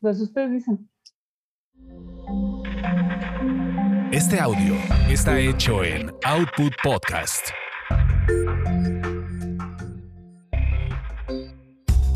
[0.00, 0.90] Pues ustedes dicen.
[4.12, 4.74] Este audio
[5.08, 7.48] está hecho en Output Podcast.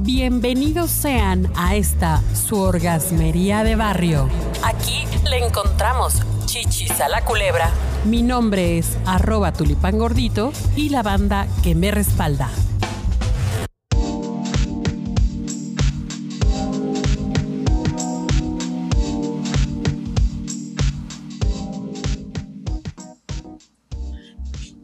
[0.00, 4.28] Bienvenidos sean a esta su orgasmería de barrio.
[4.62, 7.70] Aquí le encontramos chichis a la culebra.
[8.04, 12.50] Mi nombre es arroba tulipán gordito y la banda que me respalda.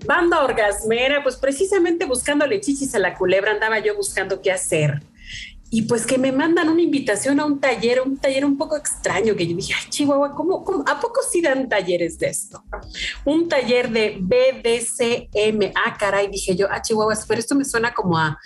[0.09, 5.03] Banda orgasmera, pues precisamente buscándole chichis a la culebra andaba yo buscando qué hacer.
[5.71, 9.37] Y pues que me mandan una invitación a un taller, un taller un poco extraño,
[9.37, 12.65] que yo dije, ay, Chihuahua, ¿cómo, a poco sí dan talleres de esto?
[13.27, 15.73] Un taller de BDCM.
[15.75, 18.39] Ah, caray, dije yo, ah, Chihuahua, pero esto me suena como a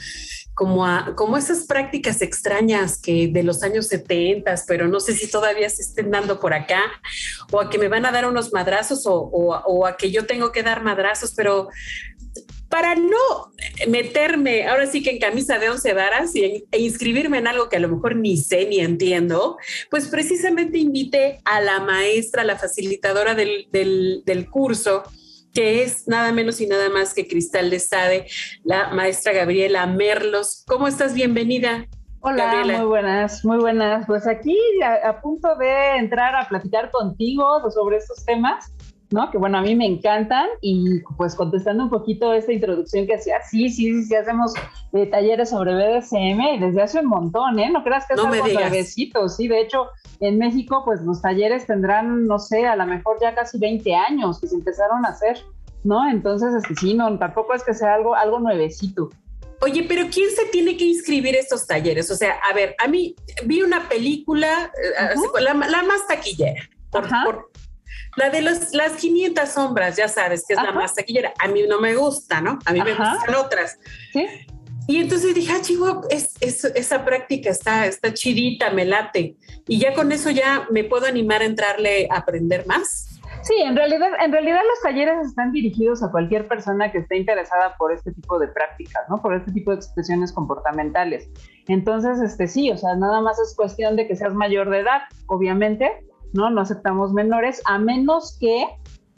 [0.54, 5.30] como, a, como esas prácticas extrañas que de los años 70, pero no sé si
[5.30, 6.82] todavía se estén dando por acá,
[7.50, 10.52] o a que me van a dar unos madrazos o, o a que yo tengo
[10.52, 11.68] que dar madrazos, pero
[12.72, 13.52] para no
[13.86, 17.76] meterme ahora sí que en camisa de once varas y, e inscribirme en algo que
[17.76, 19.58] a lo mejor ni sé ni entiendo,
[19.90, 25.02] pues precisamente invité a la maestra, la facilitadora del, del, del curso,
[25.52, 28.26] que es nada menos y nada más que Cristal de Sade,
[28.64, 30.64] la maestra Gabriela Merlos.
[30.66, 31.14] ¿Cómo estás?
[31.14, 31.86] Bienvenida.
[32.20, 34.06] Hola, muy buenas, muy buenas.
[34.06, 38.72] Pues aquí a, punto de entrar a platicar contigo sobre estos temas,
[39.12, 39.30] ¿no?
[39.30, 43.42] Que bueno, a mí me encantan y pues contestando un poquito esta introducción que hacía,
[43.42, 44.54] sí, sí, sí, hacemos
[44.92, 47.70] eh, talleres sobre BDSM desde hace un montón, ¿eh?
[47.70, 49.86] No creas que es no algo nuevecito, sí, de hecho,
[50.20, 54.40] en México, pues los talleres tendrán, no sé, a lo mejor ya casi 20 años
[54.40, 55.38] que se empezaron a hacer,
[55.84, 56.08] ¿no?
[56.08, 59.10] Entonces, este, sí, no, tampoco es que sea algo, algo nuevecito.
[59.60, 62.10] Oye, pero ¿quién se tiene que inscribir a estos talleres?
[62.10, 64.72] O sea, a ver, a mí vi una película,
[65.16, 66.68] uh la, más taquillera,
[68.16, 71.32] la de los, las 500 sombras, ya sabes, que es la más taquillera.
[71.38, 72.58] A mí no me gusta, ¿no?
[72.64, 73.78] A mí me gustan otras.
[74.12, 74.26] ¿Sí?
[74.88, 79.36] Y entonces dije, ah, chivo, es, esa práctica está, está chidita, me late.
[79.68, 83.08] Y ya con eso ya me puedo animar a entrarle a aprender más.
[83.42, 87.74] Sí, en realidad, en realidad los talleres están dirigidos a cualquier persona que esté interesada
[87.76, 89.20] por este tipo de prácticas, ¿no?
[89.20, 91.28] Por este tipo de expresiones comportamentales.
[91.66, 95.02] Entonces, este sí, o sea, nada más es cuestión de que seas mayor de edad,
[95.26, 95.90] obviamente,
[96.32, 96.50] ¿no?
[96.50, 98.66] No aceptamos menores, a menos que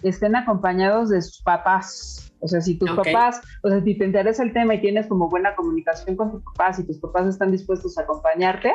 [0.02, 4.42] estén acompañados de sus papás, o sea, si tus papás, o sea, si te interesa
[4.42, 7.96] el tema y tienes como buena comunicación con tus papás y tus papás están dispuestos
[7.96, 8.70] a acompañarte,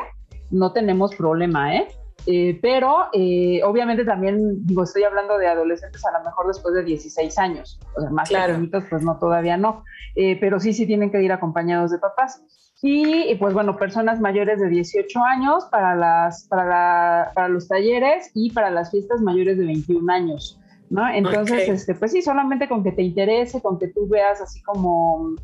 [0.50, 1.86] no tenemos problema, ¿eh?
[2.26, 6.82] eh pero eh, obviamente también, digo, estoy hablando de adolescentes a lo mejor después de
[6.82, 8.58] 16 años, o sea, más claro.
[8.88, 9.84] pues no, todavía no,
[10.16, 12.42] eh, pero sí, sí tienen que ir acompañados de papás.
[12.82, 18.52] Y pues bueno, personas mayores de 18 años para, las, para, para los talleres y
[18.52, 20.58] para las fiestas mayores de 21 años.
[20.90, 21.08] ¿no?
[21.08, 25.34] Entonces, este, pues sí, solamente con que te interese, con que tú veas así como,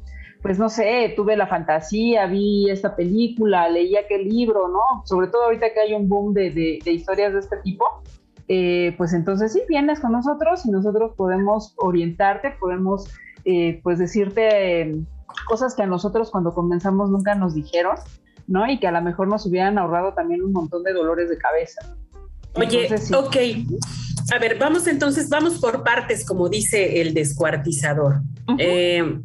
[0.43, 5.05] pues no sé, tuve la fantasía, vi esta película, leí aquel libro, ¿no?
[5.05, 6.51] Sobre todo ahorita que hay un boom de,
[6.85, 7.85] de, historias de este tipo,
[8.49, 13.09] eh, pues entonces sí, vienes con nosotros y nosotros podemos orientarte, podemos,
[13.45, 14.95] eh, pues decirte
[15.47, 17.97] cosas que a nosotros cuando comenzamos nunca nos dijeron,
[18.47, 18.71] ¿no?
[18.71, 21.97] Y que a lo mejor nos hubieran ahorrado también un montón de dolores de cabeza.
[22.55, 23.37] Oye, ok.
[24.35, 28.23] A ver, vamos entonces, vamos por partes, como dice el descuartizador.
[28.59, 29.21] Eh,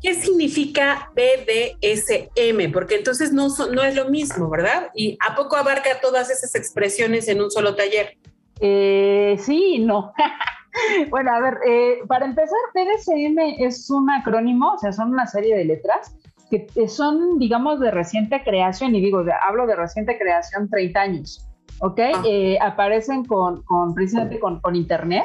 [0.00, 2.72] ¿Qué significa BDSM?
[2.72, 4.90] Porque entonces no, no es lo mismo, ¿verdad?
[4.94, 8.16] ¿Y a poco abarca todas esas expresiones en un solo taller?
[8.60, 10.12] Eh, sí, no.
[11.10, 15.56] bueno, a ver, eh, para empezar, BDSM es un acrónimo, o sea, son una serie
[15.56, 16.14] de letras
[16.50, 21.48] que son, digamos, de reciente creación, y digo, hablo de reciente creación 30 años.
[21.80, 22.00] ¿ok?
[22.14, 22.22] Ah.
[22.26, 25.24] Eh, aparecen con, con precisamente con, con, Internet.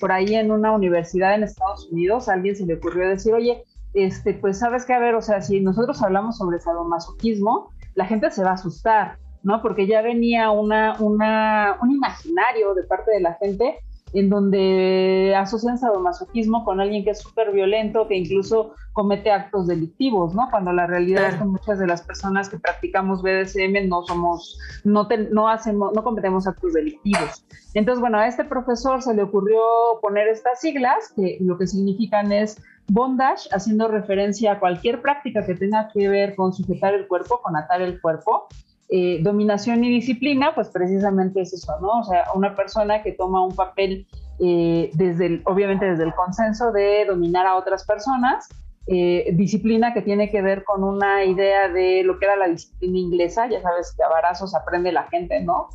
[0.00, 3.62] Por ahí en una universidad en Estados Unidos, a alguien se le ocurrió decir, oye,
[3.94, 8.30] este, pues sabes qué, a ver, o sea, si nosotros hablamos sobre sadomasoquismo, la gente
[8.30, 9.62] se va a asustar, ¿no?
[9.62, 13.78] Porque ya venía una, una, un imaginario de parte de la gente
[14.14, 20.36] en donde asocian sadomasoquismo con alguien que es súper violento, que incluso comete actos delictivos,
[20.36, 20.48] ¿no?
[20.50, 25.08] Cuando la realidad es que muchas de las personas que practicamos BDSM no somos, no,
[25.32, 27.44] no hacemos, no cometemos actos delictivos.
[27.74, 29.60] Entonces, bueno, a este profesor se le ocurrió
[30.00, 35.56] poner estas siglas, que lo que significan es bondage, haciendo referencia a cualquier práctica que
[35.56, 38.46] tenga que ver con sujetar el cuerpo, con atar el cuerpo,
[38.90, 42.00] eh, dominación y disciplina, pues precisamente es eso, ¿no?
[42.00, 44.06] O sea, una persona que toma un papel
[44.40, 48.48] eh, desde el, obviamente desde el consenso de dominar a otras personas
[48.86, 52.98] eh, disciplina que tiene que ver con una idea de lo que era la disciplina
[52.98, 55.70] inglesa, ya sabes que a barazos aprende la gente, ¿no?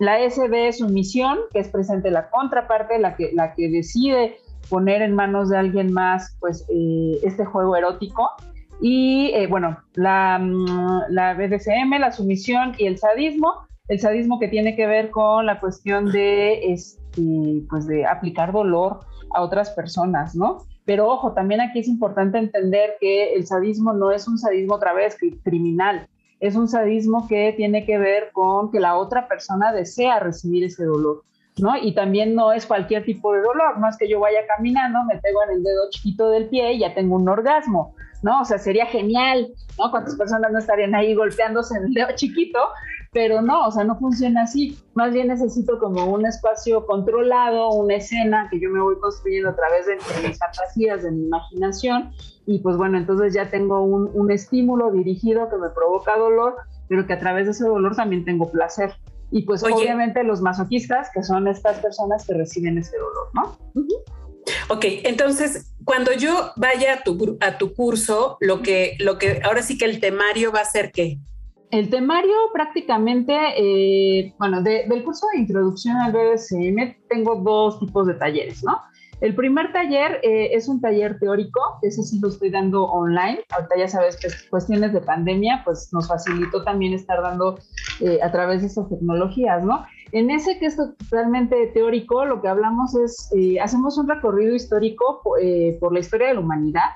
[0.00, 4.38] La SB es sumisión, que es presente la contraparte, la que, la que decide
[4.68, 8.28] poner en manos de alguien más pues este juego erótico.
[8.84, 14.74] Y bueno, la, mm, la BDSM, la sumisión y el sadismo, el sadismo que tiene
[14.74, 19.00] que ver con la cuestión de, este, pues de aplicar dolor
[19.34, 20.58] a otras personas, ¿no?
[20.84, 24.92] Pero ojo, también aquí es importante entender que el sadismo no es un sadismo otra
[24.92, 26.08] vez criminal,
[26.40, 30.84] es un sadismo que tiene que ver con que la otra persona desea recibir ese
[30.84, 31.22] dolor.
[31.58, 31.76] ¿No?
[31.76, 35.18] Y también no es cualquier tipo de dolor, no es que yo vaya caminando, me
[35.18, 38.40] pego en el dedo chiquito del pie y ya tengo un orgasmo, ¿no?
[38.40, 39.90] O sea, sería genial, ¿no?
[39.90, 42.58] ¿Cuántas personas no estarían ahí golpeándose en el dedo chiquito?
[43.12, 44.78] pero no, o sea, no funciona así.
[44.94, 49.54] Más bien necesito como un espacio controlado, una escena que yo me voy construyendo a
[49.54, 49.96] través de,
[50.26, 52.10] mis fantasías, de mi imaginación,
[52.46, 56.56] y pues bueno, entonces ya tengo un, estímulo dirigido que me provoca dolor,
[56.88, 58.94] pero que a través de ese dolor también tengo placer.
[59.32, 63.58] Y pues obviamente los masoquistas, que son estas personas que reciben ese dolor, ¿no?
[64.68, 69.62] Ok, entonces cuando yo vaya a tu, a tu curso, lo que, lo que ahora
[69.62, 71.18] sí que el temario va a ser qué?
[71.70, 78.14] El temario prácticamente, eh, bueno, del curso de introducción al BDSM tengo dos tipos de
[78.14, 78.82] talleres, ¿no?
[79.22, 83.38] El primer taller eh, es un taller teórico, ese sí lo estoy dando online.
[83.50, 87.56] Ahorita ya sabes que cuestiones de pandemia, pues nos facilitó también estar dando
[88.00, 89.86] eh, a través de estas tecnologías, ¿no?
[90.10, 93.30] En ese que es totalmente teórico, lo que hablamos es,
[93.62, 95.22] hacemos un recorrido histórico
[95.80, 96.90] por la historia de la humanidad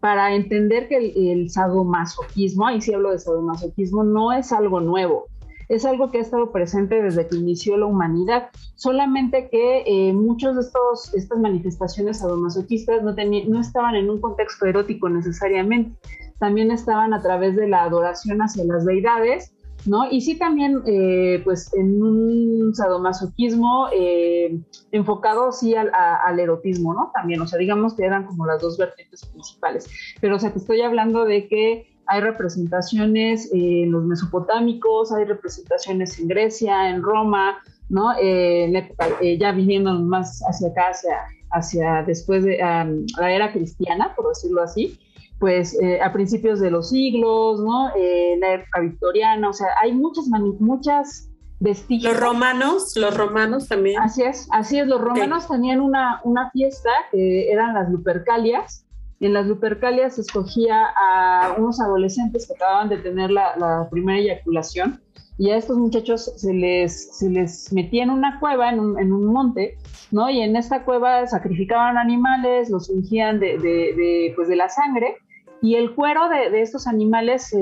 [0.00, 5.26] para entender que el, sadomasoquismo, ahí sí hablo de sadomasoquismo, no es algo nuevo,
[5.68, 10.54] es algo que ha estado presente desde que inició la humanidad, solamente que eh, muchos
[10.54, 15.98] de estos, estas manifestaciones sadomasoquistas no, no estaban en un contexto erótico necesariamente,
[16.38, 20.10] también estaban a través de la adoración hacia las deidades ¿no?
[20.10, 24.58] Y sí también, eh, pues, en un sadomasoquismo eh,
[24.92, 27.10] enfocado, sí, al, erotismo, ¿no?
[27.14, 29.88] También, o sea, digamos que eran como las dos vertientes principales.
[30.20, 36.18] Pero, o sea, te estoy hablando de que hay representaciones en los mesopotámicos, hay representaciones
[36.18, 37.58] en Grecia, en Roma,
[37.88, 38.12] ¿no?
[38.20, 38.72] Eh,
[39.38, 41.16] ya viniendo más hacia acá, hacia,
[41.50, 44.98] hacia después de la era cristiana, por decirlo así,
[45.38, 47.90] pues eh, a principios de los siglos, ¿no?
[47.96, 50.28] Eh, la época victoriana, o sea, hay muchas,
[50.60, 51.28] muchas
[51.60, 52.12] vestigios.
[52.12, 54.00] Los romanos, los romanos también.
[54.00, 58.85] Así es, así es, los romanos tenían una, una fiesta que eran las Lupercalias.
[59.20, 65.00] En las Lupercalias escogía a unos adolescentes que acababan de tener la, la primera eyaculación
[65.38, 69.12] y a estos muchachos se les, se les metía en una cueva, en un, en
[69.12, 69.76] un monte,
[70.10, 70.30] ¿no?
[70.30, 75.16] Y en esta cueva sacrificaban animales, los ungían de, de, de, pues de la sangre
[75.62, 77.54] y el cuero de, estos animales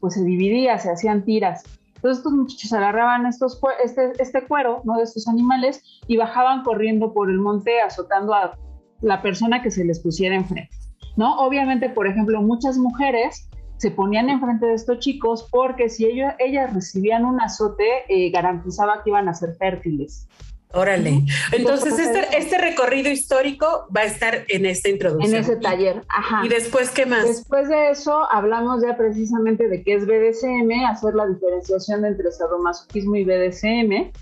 [0.00, 1.64] pues se dividía, se hacían tiras.
[1.96, 4.96] Entonces estos muchachos agarraban estos, este, este cuero ¿no?
[4.96, 8.56] de estos animales y bajaban corriendo por el monte azotando a
[9.02, 10.79] la persona que se les pusiera enfrente.
[11.16, 11.38] ¿No?
[11.38, 16.72] Obviamente, por ejemplo, muchas mujeres se ponían enfrente de estos chicos porque si ellos, ellas
[16.74, 20.28] recibían un azote, eh, garantizaba que iban a ser fértiles.
[20.72, 21.24] Órale.
[21.52, 25.34] Entonces, este, este, recorrido histórico va a estar en esta introducción.
[25.34, 26.44] En ese taller, ajá.
[26.44, 27.26] ¿Y después qué más?
[27.26, 33.16] Después de eso, hablamos ya precisamente de qué es BDSM, hacer la diferenciación entre sadomasoquismo
[33.16, 34.12] y BDSM.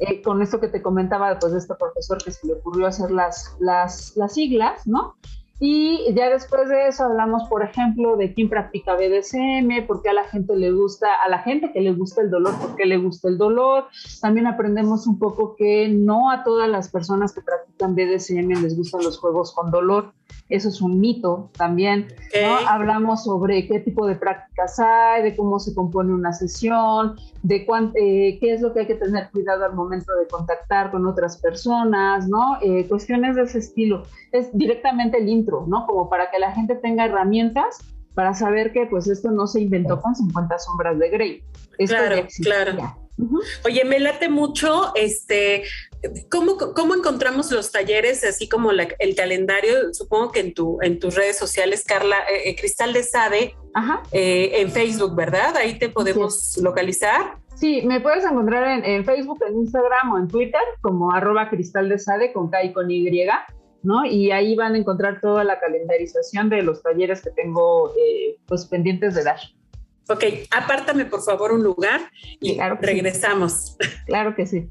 [0.00, 3.12] Eh, con esto que te comentaba, pues, de este profesor que se le ocurrió hacer
[3.12, 5.14] las, las, las siglas, ¿no?
[5.60, 10.12] Y ya después de eso hablamos, por ejemplo, de quién practica BDSM, por qué a
[10.12, 12.98] la gente le gusta, a la gente que le gusta el dolor, por qué le
[12.98, 13.86] gusta el dolor.
[14.20, 19.04] También aprendemos un poco que no a todas las personas que practican BDSM les gustan
[19.04, 20.12] los juegos con dolor.
[20.50, 22.08] Eso es un mito también.
[22.68, 28.38] Hablamos sobre qué tipo de prácticas hay, de cómo se compone una sesión, de eh,
[28.40, 32.28] qué es lo que hay que tener cuidado al momento de contactar con otras personas,
[32.28, 32.58] ¿no?
[32.60, 34.02] Eh, cuestiones de ese estilo.
[34.32, 35.86] Es directamente el intro, ¿no?
[35.86, 37.78] Como para que la gente tenga herramientas
[38.14, 41.42] para saber que pues esto no se inventó con 50 sombras de Grey.
[41.78, 43.03] Esto claro, claro.
[43.64, 45.64] Oye, me late mucho, este,
[46.30, 49.94] ¿cómo, ¿cómo encontramos los talleres, así como el calendario?
[49.94, 53.54] Supongo que en, tu, en tus redes sociales, Carla, eh, eh, Cristal de Sade,
[54.12, 55.56] eh, en Facebook, ¿verdad?
[55.56, 57.38] Ahí te podemos localizar.
[57.54, 62.00] Sí, me puedes encontrar en, Facebook, en Instagram o en Twitter como arroba cristal de
[62.00, 63.08] Sade con K y con Y,
[63.84, 64.04] ¿no?
[64.04, 67.92] Y ahí van a encontrar toda la calendarización de los talleres que tengo
[68.46, 69.38] pues pendientes de dar.
[70.08, 73.76] Ok, apártame por favor un lugar y regresamos.
[74.06, 74.68] Claro que sí.